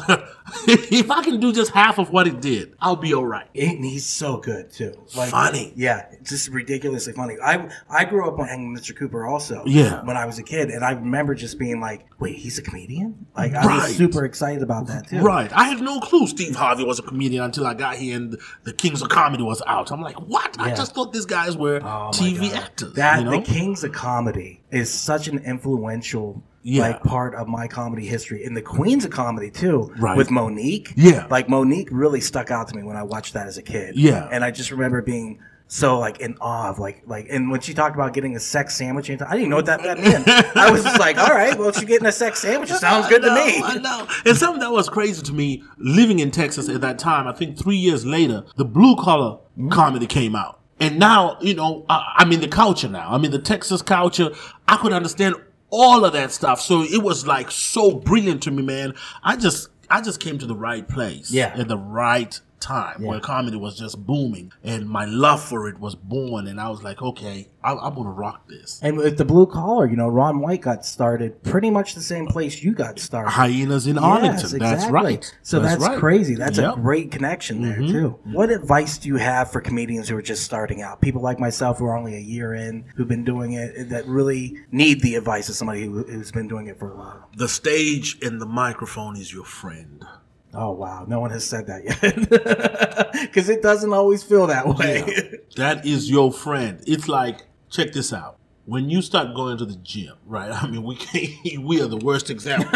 [0.66, 3.48] if I can do just half of what he did, I'll be all right.
[3.54, 4.94] And he's so good too.
[5.16, 5.72] Like, Funny.
[5.76, 7.36] Yeah, just ridiculously funny.
[7.42, 8.96] I I grew up on hanging with Mr.
[8.96, 9.62] Cooper also.
[9.66, 10.02] Yeah.
[10.04, 13.26] When I was a kid, and I remember just being like, "Wait, he's a comedian?"
[13.36, 13.82] Like I Right.
[13.88, 15.20] was super excited about that too.
[15.20, 15.50] Right.
[15.52, 18.72] I had no clue Steve Harvey was a comedian until I got here and the
[18.72, 19.90] Kings of Comedy was out.
[19.92, 20.56] I'm like, what?
[20.58, 22.62] I just thought these guys were Oh TV God.
[22.62, 22.92] actors.
[22.94, 23.30] That you know?
[23.32, 26.82] the Kings of Comedy is such an influential Yeah.
[26.82, 30.16] like part of my comedy history, and the Queens of Comedy too, Right.
[30.16, 30.92] with Mo'Nique.
[30.96, 31.26] Yeah.
[31.30, 33.96] like Mo'Nique really stuck out to me when I watched that as a kid.
[33.96, 34.28] Yeah.
[34.30, 35.38] and I just remember being
[35.72, 38.74] so like in awe of like like and when she talked about getting a sex
[38.74, 40.26] sandwich, I didn't even know what that, that meant.
[40.56, 43.22] I was just like, all right, well, she's getting a sex sandwich, it sounds good
[43.22, 43.62] to me.
[43.62, 44.08] I know.
[44.26, 47.56] And something that was crazy to me, living in Texas at that time, I think
[47.56, 49.68] three years later, the blue collar mm-hmm.
[49.68, 50.58] comedy came out.
[50.80, 53.08] And now, you know, I, I'm in the culture now.
[53.12, 54.30] I'm in the Texas culture.
[54.66, 55.36] I could understand
[55.68, 56.60] all of that stuff.
[56.60, 58.94] So it was like so brilliant to me, man.
[59.22, 61.30] I just, I just came to the right place.
[61.30, 61.54] Yeah.
[61.56, 65.94] At the right time where comedy was just booming and my love for it was
[65.94, 66.46] born.
[66.46, 68.78] And I was like, okay, I, I'm going to rock this.
[68.82, 72.26] And with the blue collar, you know, Ron White got started pretty much the same
[72.26, 73.30] place you got started.
[73.30, 74.36] Hyenas in Yes, Arlington.
[74.36, 74.92] That's exactly.
[74.92, 75.38] right.
[75.42, 75.98] So that's, right.
[75.98, 76.34] crazy.
[76.34, 76.72] That's Yep.
[76.72, 76.80] Mm-hmm.
[76.80, 78.18] a great connection there too.
[78.24, 81.00] What advice do you have for comedians who are just starting out?
[81.00, 84.58] People like myself who are only a year in, who've been doing it, that really
[84.70, 87.28] need the advice of somebody who, who's been doing it for a while.
[87.36, 90.04] The stage and the microphone is your friend.
[90.52, 95.36] Oh wow, no one has said that yet, because it doesn't always feel that way.
[95.56, 96.80] That is your friend.
[96.86, 98.38] It's like, check this out.
[98.66, 100.50] When you start going to the gym, right?
[100.50, 102.70] I mean, we can't, we are the worst example.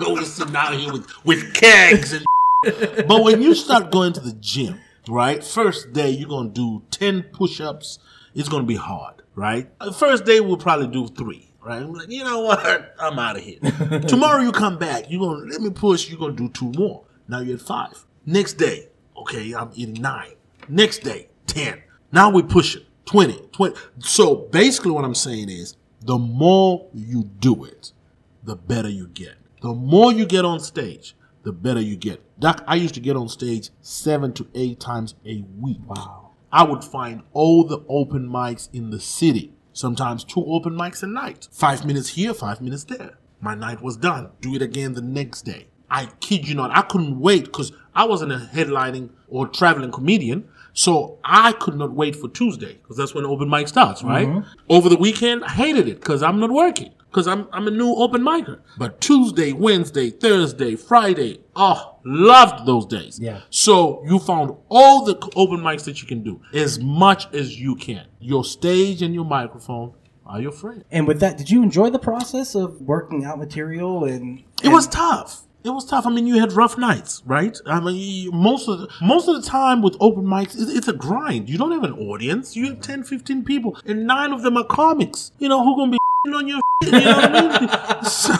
[0.00, 2.24] we're sitting out here with, with kegs and
[3.06, 5.42] but when you start going to the gym, right?
[5.44, 7.98] First day you're gonna do ten push-ups.
[8.34, 9.68] It's gonna be hard, right?
[9.94, 11.82] First day we'll probably do three, right?
[11.82, 12.94] I'm like, you know what?
[13.00, 13.58] I'm out of here.
[14.08, 15.10] Tomorrow you come back.
[15.10, 16.08] You're gonna let me push.
[16.08, 17.04] You're gonna do two more.
[17.28, 18.04] Now you're at five.
[18.26, 20.32] Next day, okay, I'm eating nine.
[20.68, 21.82] Next day, ten.
[22.12, 23.76] Now we're pushing 20, 20.
[24.00, 27.92] So basically, what I'm saying is, the more you do it,
[28.44, 29.34] the better you get.
[29.60, 32.22] The more you get on stage, the better you get.
[32.38, 35.78] Doc, I used to get on stage seven to eight times a week.
[35.86, 36.30] Wow.
[36.52, 39.52] I would find all the open mics in the city.
[39.78, 41.46] Sometimes two open mics a night.
[41.52, 43.12] Five minutes here, five minutes there.
[43.40, 44.30] My night was done.
[44.40, 45.68] Do it again the next day.
[45.88, 46.76] I kid you not.
[46.76, 50.48] I couldn't wait because I wasn't a headlining or traveling comedian.
[50.72, 54.26] So I could not wait for Tuesday because that's when open mic starts, right?
[54.26, 54.48] Mm-hmm.
[54.68, 57.92] Over the weekend, I hated it because I'm not working because I'm, I'm a new
[57.94, 58.60] open micer.
[58.78, 63.18] But Tuesday, Wednesday, Thursday, Friday, oh, loved those days.
[63.20, 63.40] Yeah.
[63.50, 67.74] So you found all the open mics that you can do as much as you
[67.74, 68.06] can.
[68.20, 70.84] Your stage and your microphone are your friend.
[70.92, 74.44] And with that, did you enjoy the process of working out material and?
[74.62, 75.42] It was tough.
[75.64, 76.06] It was tough.
[76.06, 77.58] I mean, you had rough nights, right?
[77.66, 80.92] I mean, most of the, most of the time with open mics, it- it's a
[80.92, 81.50] grind.
[81.50, 82.54] You don't have an audience.
[82.54, 85.32] You have 10, 15 people, and nine of them are comics.
[85.40, 85.98] You know who gonna be
[86.32, 86.60] on your.
[86.84, 88.04] You know what I mean?
[88.04, 88.34] So-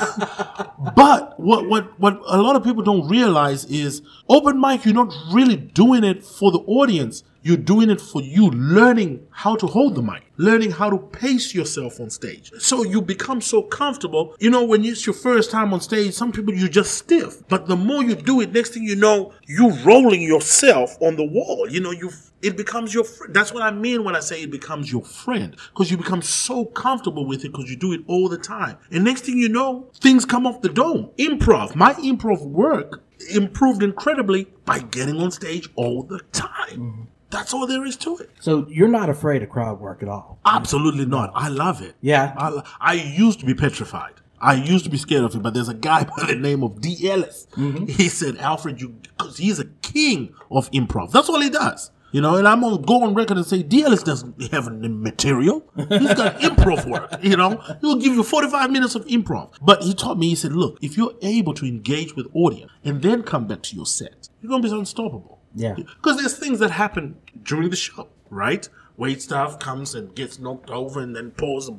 [0.94, 4.84] but what what what a lot of people don't realize is open mic.
[4.84, 7.24] You're not really doing it for the audience.
[7.42, 11.54] You're doing it for you, learning how to hold the mic, learning how to pace
[11.54, 12.50] yourself on stage.
[12.58, 14.34] So you become so comfortable.
[14.38, 17.46] You know, when it's your first time on stage, some people you're just stiff.
[17.48, 21.24] But the more you do it, next thing you know, you're rolling yourself on the
[21.24, 21.66] wall.
[21.70, 22.10] You know, you
[22.42, 23.34] it becomes your friend.
[23.34, 25.56] That's what I mean when I say it becomes your friend.
[25.72, 28.78] Because you become so comfortable with it because you do it all the time.
[28.90, 31.10] And next thing you know, things come off the dome.
[31.18, 31.74] Improv.
[31.74, 33.02] My improv work
[33.34, 36.48] improved incredibly by getting on stage all the time.
[36.70, 37.02] Mm-hmm.
[37.30, 38.30] That's all there is to it.
[38.40, 40.38] So you're not afraid of crowd work at all.
[40.46, 41.30] Absolutely not.
[41.34, 41.94] I love it.
[42.00, 42.34] Yeah.
[42.36, 44.14] I, I used to be petrified.
[44.40, 46.80] I used to be scared of it, but there's a guy by the name of
[46.80, 47.10] D.
[47.10, 47.46] Ellis.
[47.52, 47.86] Mm-hmm.
[47.86, 51.10] He said, Alfred, you, because he's a king of improv.
[51.10, 51.90] That's all he does.
[52.10, 55.62] You know, and I'm gonna go on record and say DLS doesn't have any material.
[55.76, 57.12] He's got improv work.
[57.22, 59.54] You know, he'll give you 45 minutes of improv.
[59.60, 60.30] But he taught me.
[60.30, 63.76] He said, "Look, if you're able to engage with audience and then come back to
[63.76, 65.74] your set, you're gonna be unstoppable." Yeah.
[65.74, 68.68] Because there's things that happen during the show, right?
[68.96, 71.70] Wait staff comes and gets knocked over and then pulls.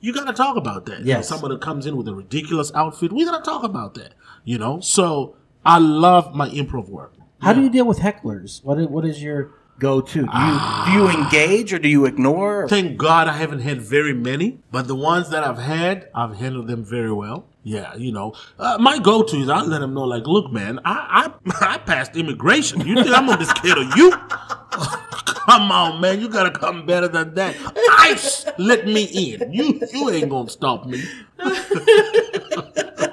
[0.00, 1.00] You got to talk about that.
[1.00, 3.94] You know, someone that comes in with a ridiculous outfit, we got to talk about
[3.94, 4.14] that.
[4.44, 7.14] You know, so I love my improv work.
[7.40, 8.62] How do you deal with hecklers?
[8.62, 10.26] What is, what is your go to?
[10.26, 12.68] Do you do you engage or do you ignore?
[12.68, 16.68] Thank God I haven't had very many, but the ones that I've had, I've handled
[16.68, 17.46] them very well.
[17.62, 21.30] Yeah, you know, uh, my go-to is I let them know, like, look, man, I
[21.50, 22.86] I, I passed immigration.
[22.86, 24.10] You think I'm gonna be scared you?
[24.70, 27.56] come on, man, you gotta come better than that.
[27.98, 29.52] ICE, let me in.
[29.52, 31.02] You you ain't gonna stop me.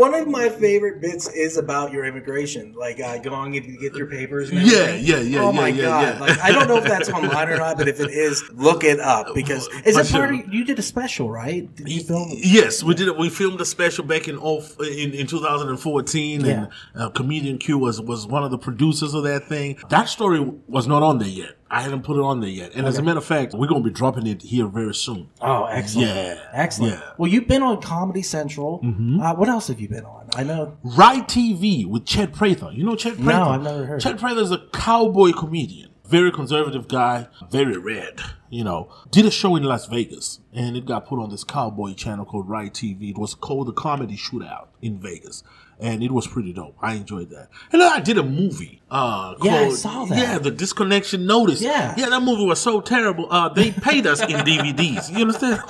[0.00, 3.94] One of my favorite bits is about your immigration, like uh, going in to get
[3.94, 4.48] your papers.
[4.50, 5.04] And Yeah, everything.
[5.04, 6.14] yeah, yeah, Oh yeah, my yeah, god!
[6.14, 6.20] yeah.
[6.20, 8.98] Like I don't know if that's online or not, but if it is, look it
[8.98, 10.40] up because is it part sure.
[10.40, 11.72] of you did a special, right?
[11.76, 12.30] Did you film?
[12.32, 13.18] Yes, we did it.
[13.18, 16.50] We filmed a special back in off in, in 2014, Yeah.
[16.50, 19.78] and uh, comedian Q was was one of the producers of that thing.
[19.90, 21.56] That story was not on there yet.
[21.72, 23.84] I haven't put it on there yet, and as a matter of fact, we're gonna
[23.84, 25.28] be dropping it here very soon.
[25.40, 26.08] Oh, excellent!
[26.08, 26.94] Yeah, excellent.
[26.94, 27.10] yeah.
[27.16, 28.80] Well, you've been on Comedy Central.
[28.82, 30.28] Uh, what else have you been on?
[30.34, 30.76] I know.
[30.82, 32.70] Ride TV with Chad Prather.
[32.72, 33.28] You know Chad Prather?
[33.38, 34.00] No, I've never heard.
[34.00, 35.90] Chad Prather is a cowboy comedian.
[36.04, 38.92] Very conservative guy, very red, you know.
[39.12, 42.48] Did a show in Las Vegas and it got put on this cowboy channel called
[42.48, 43.10] Ride TV.
[43.10, 45.44] It was called the Comedy Shootout in Vegas.
[45.82, 46.76] And it was pretty dope.
[46.82, 47.48] I enjoyed that.
[47.72, 48.80] And then I did a movie.
[48.90, 50.18] Uh, Yeah, I called- saw that.
[50.18, 51.60] Yeah, the Disconnection Notice.
[51.62, 51.94] Yeah.
[51.96, 53.26] Yeah, that movie was so terrible.
[53.30, 55.10] Uh, they paid us in DVDs.
[55.10, 55.62] You understand?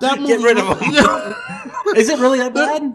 [0.00, 0.32] That movie.
[0.32, 0.92] Get rid of 'em.
[0.92, 1.34] Yeah.
[1.96, 2.94] Is it really that bad?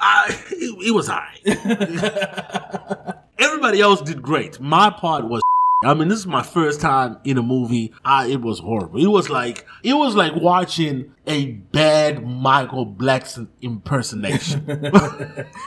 [0.00, 1.38] I, it, it was high.
[3.38, 4.60] Everybody else did great.
[4.60, 5.40] My part was.
[5.84, 7.92] I mean, this is my first time in a movie.
[8.04, 9.00] I, it was horrible.
[9.00, 14.64] It was like it was like watching a bad Michael Blackson impersonation.
[14.66, 14.92] what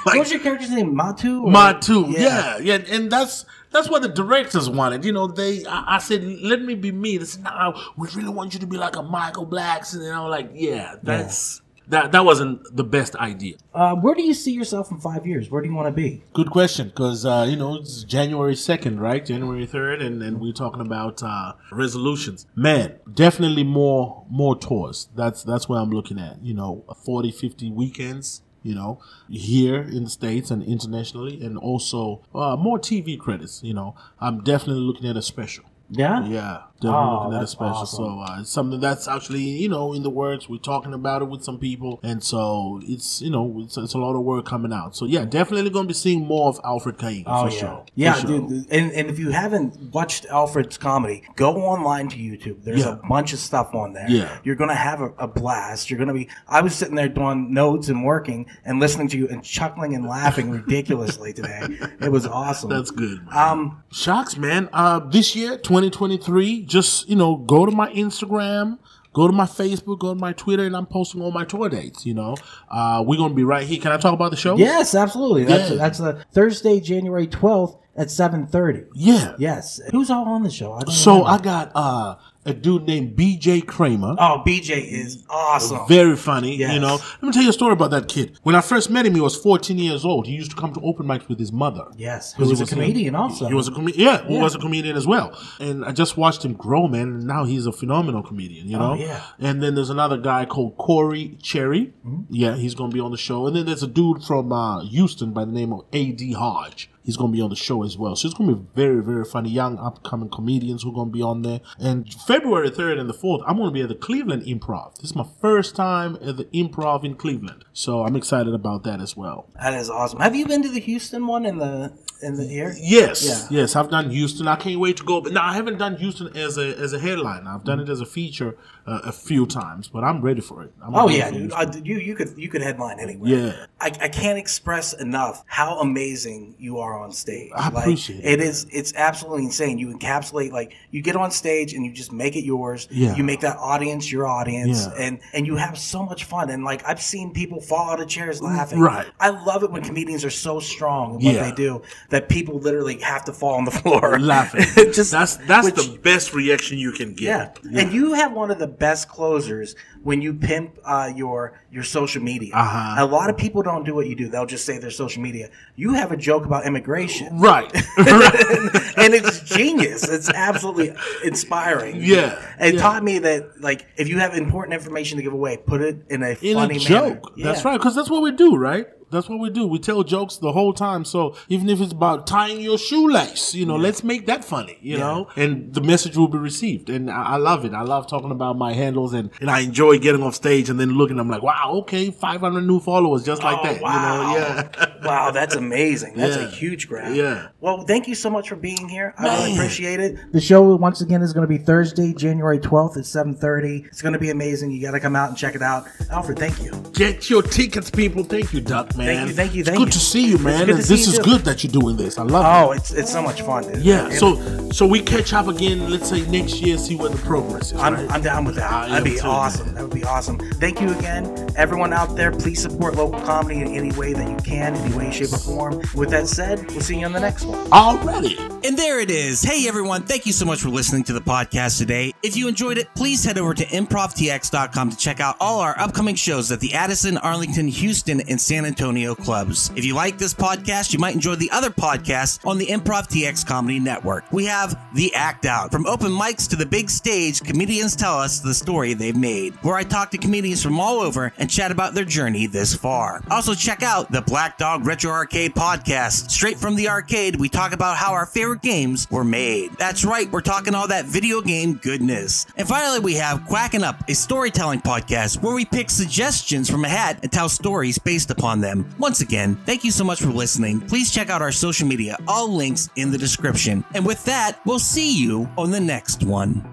[0.05, 0.93] like was your character's name?
[0.93, 1.43] Matu?
[1.43, 2.57] or- my two, yeah.
[2.57, 5.05] yeah, and that's that's what the directors wanted.
[5.05, 7.17] You know, they I, I said, let me be me.
[7.17, 10.19] They said, no, we really want you to be like a Michael Blackson, and I
[10.19, 13.55] was like, yeah, that's that that wasn't the best idea.
[13.73, 15.49] Uh, where do you see yourself in five years?
[15.49, 16.23] Where do you want to be?
[16.33, 19.25] Good question, because uh, you know it's January second, right?
[19.25, 22.45] January third, and, and we're talking about uh, resolutions.
[22.55, 25.09] Man, definitely more more tours.
[25.15, 26.43] That's that's what I'm looking at.
[26.43, 28.41] You know, 40, 50 weekends.
[28.63, 33.63] You know, here in the states and internationally, and also uh, more TV credits.
[33.63, 35.65] You know, I'm definitely looking at a special.
[35.89, 36.25] Yeah.
[36.25, 37.75] Yeah, definitely Oh, looking at a special.
[37.75, 37.97] awesome.
[38.05, 40.49] So uh, something that's actually you know in the works.
[40.49, 43.97] We're talking about it with some people, and so it's you know it's, it's a
[43.97, 44.95] lot of work coming out.
[44.95, 47.85] So yeah, definitely going to be seeing more of Alfred Kainga Oh for yeah, sure.
[47.95, 48.39] yeah, For sure.
[48.49, 48.67] dude.
[48.71, 52.63] And and if you haven't watched Alfred's comedy, go online to YouTube.
[52.63, 52.93] There's Yeah.
[53.03, 54.09] a bunch of stuff on there.
[54.09, 54.37] Yeah.
[54.43, 55.89] you're gonna have a, a blast.
[55.89, 56.27] You're gonna be.
[56.47, 60.05] I was sitting there doing notes and working and listening to you and chuckling and
[60.05, 61.61] laughing ridiculously today.
[62.01, 62.69] It was awesome.
[62.69, 63.25] That's good.
[63.27, 63.37] Man.
[63.37, 64.69] Um, Shocks, man.
[64.73, 68.79] Uh, this year, 2023, just you know, go to my Instagram.
[69.13, 72.05] Go to my Facebook, go to my Twitter, and I'm posting all my tour dates.
[72.05, 72.37] You know,
[72.69, 73.77] uh, we're gonna be right here.
[73.77, 74.55] Can I talk about the show?
[74.57, 75.43] yes, absolutely.
[75.43, 75.75] That's Yeah.
[75.75, 78.83] that's a Thursday, January twelfth at seven thirty.
[78.95, 79.35] Yeah.
[79.37, 79.81] Yes.
[79.91, 80.71] Who's all on the show?
[80.71, 81.29] I don't So remember.
[81.29, 84.15] I got uh, a dude named BJ Kramer.
[84.17, 85.87] oh, BJ is awesome.
[85.87, 86.73] Very funny, Yes.
[86.73, 86.95] you know.
[86.95, 88.39] Let me tell you a story about that kid.
[88.43, 90.25] When I first met him, he was 14 years old.
[90.27, 91.85] He used to come to open mics with his mother.
[91.97, 93.47] yes, who Because was a comedian also.
[93.47, 94.03] He was a comedian.
[94.07, 94.41] Yeah, who Yeah.
[94.43, 95.37] was a comedian as well.
[95.59, 97.07] And I just watched him grow, man.
[97.09, 98.67] And now he's a phenomenal comedian.
[98.67, 98.91] You know.
[98.91, 99.21] Oh, yeah.
[99.39, 101.93] And then there's another guy called Corey Cherry.
[102.05, 102.21] Mm-hmm.
[102.29, 103.47] Yeah, he's gonna be on the show.
[103.47, 106.33] And then there's a dude from uh, Houston by the name of A.D.
[106.33, 106.89] Hodge.
[107.03, 108.15] He's gonna be on the show as well.
[108.15, 109.49] So it's gonna be very, very funny.
[109.49, 111.61] Young upcoming comedians who are gonna be on there.
[111.79, 114.95] And February 3rd and the 4th, I'm gonna be at the Cleveland Improv.
[114.95, 117.65] This is my first time at the Improv in Cleveland.
[117.73, 119.47] So I'm excited about that as well.
[119.61, 120.19] That is awesome.
[120.19, 122.75] Have you been to the Houston one in the in the year?
[122.79, 123.61] Yes, Yeah.
[123.61, 124.47] yes, I've done Houston.
[124.47, 125.21] I can't wait to go.
[125.21, 127.47] But no, I haven't done Houston as a as a headline.
[127.47, 128.55] I've done it as a feature
[128.87, 130.73] uh, a few times, but I'm ready for it.
[130.83, 131.51] I'm Oh yeah, dude.
[131.53, 133.29] Uh, you you could you could headline anywhere.
[133.29, 133.65] Yeah.
[133.79, 137.51] I, I can't express enough how amazing you are on stage.
[137.55, 138.41] I Like, appreciate it, it.
[138.41, 139.77] is it's absolutely insane.
[139.77, 142.87] You encapsulate like you get on stage and you just make it yours.
[142.91, 143.15] Yeah.
[143.15, 145.03] You make that audience your audience, Yeah.
[145.05, 146.49] and and you have so much fun.
[146.49, 148.79] And like I've seen people fall out of chairs laughing.
[148.79, 149.07] Right.
[149.19, 151.49] I love it when comedians are so strong in what Yeah.
[151.49, 154.61] they do that people literally have to fall on the floor laughing.
[154.93, 157.59] just that's that's which- the best reaction you can get.
[157.69, 157.81] yeah.
[157.81, 162.21] and you have one of the best closers when you pimp uh, your your social
[162.21, 162.53] media.
[162.53, 162.95] Uh-huh.
[162.97, 165.49] A lot of people don't do what you do; they'll just say their social media.
[165.75, 167.71] You have a joke about immigration, Right.
[167.97, 170.07] and it's genius.
[170.07, 171.97] It's absolutely inspiring.
[172.01, 172.81] Yeah, it yeah.
[172.81, 176.23] taught me that like if you have important information to give away, put it in
[176.23, 177.37] a In funny a joke.
[177.37, 177.51] manner.
[177.51, 178.87] That's right, because that's what we do, right?
[179.11, 179.67] That's what we do.
[179.67, 181.03] We tell jokes the whole time.
[181.03, 184.97] So even if it's about tying your shoelace, you know, let's make that funny, you
[184.97, 186.89] know, and the message will be received.
[186.89, 187.73] And I, I love it.
[187.73, 190.97] I love talking about my handles and, and I enjoy getting off stage and then
[190.97, 191.19] looking.
[191.19, 193.81] I'm like, wow, okay, 500 new followers just like Oh, that.
[193.81, 194.33] wow.
[194.33, 194.45] You know,
[194.77, 194.85] yeah.
[195.05, 196.13] wow, that's amazing.
[196.15, 196.43] That's Yeah.
[196.47, 197.15] a huge grab.
[197.15, 197.47] Yeah.
[197.59, 199.13] Well, thank you so much for being here.
[199.17, 200.17] I really appreciate it.
[200.33, 203.85] The show once again is going to be Thursday, January 12th at 7:30.
[203.87, 204.71] It's going to be amazing.
[204.71, 205.85] You got to come out and check it out.
[206.09, 206.71] Alfred, thank you.
[206.93, 208.23] Get your tickets, people.
[208.23, 209.07] Thank you, Doc, man.
[209.17, 209.91] Thank you, thank you, It's thank good you.
[209.91, 210.65] to see you, man.
[210.65, 211.23] good to see this you is too.
[211.23, 212.17] good that you're doing this.
[212.17, 212.47] I love it.
[212.69, 213.77] Oh, it's it's so much fun, dude.
[213.83, 215.89] Yeah, so so we catch up again.
[215.89, 217.79] Let's say next year, see what the progress is.
[217.79, 218.11] I'm, right?
[218.11, 218.71] I'm down with that.
[218.71, 219.73] I That'd be too, awesome.
[219.73, 219.80] man.
[219.81, 220.37] That would be awesome.
[220.37, 222.31] Thank you again, everyone out there.
[222.31, 225.81] Please support local comedy in any way that you can, any way, shape, or form.
[225.95, 227.57] With that said, we'll see you on the next one.
[227.73, 228.37] Already.
[228.63, 229.41] And there it is.
[229.41, 232.13] Hey everyone, thank you so much for listening to the podcast today.
[232.21, 236.13] If you enjoyed it, please head over to improvtx.com to check out all our upcoming
[236.13, 239.71] shows at the Addison, Arlington, Houston, and San Antonio clubs.
[239.75, 243.47] If you like this podcast, you might enjoy the other podcasts on the Improv TX
[243.47, 244.31] Comedy Network.
[244.31, 245.71] We have The Act Out.
[245.71, 249.75] From open mics to the big stage, comedians tell us the story they've made, where
[249.75, 253.23] I talk to comedians from all over and chat about their journey this far.
[253.31, 256.29] Also, check out the Black Dog Retro Arcade podcast.
[256.29, 259.71] Straight from the arcade, we talk about how our favorite games were made.
[259.77, 262.45] That's right, we're talking all that video game goodness.
[262.55, 266.89] And finally, we have Quacking Up, a storytelling podcast where we pick suggestions from a
[266.89, 268.87] hat and tell stories based upon them.
[268.97, 270.81] Once again, thank you so much for listening.
[270.81, 273.83] Please check out our social media, all links in the description.
[273.93, 276.70] And with that, we'll see you on the next one.